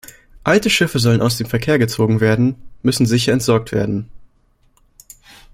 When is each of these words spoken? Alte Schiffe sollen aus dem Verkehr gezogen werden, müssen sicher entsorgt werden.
Alte 0.43 0.71
Schiffe 0.71 0.97
sollen 0.97 1.21
aus 1.21 1.37
dem 1.37 1.45
Verkehr 1.45 1.77
gezogen 1.77 2.21
werden, 2.21 2.55
müssen 2.81 3.05
sicher 3.05 3.33
entsorgt 3.33 3.71
werden. 3.71 4.09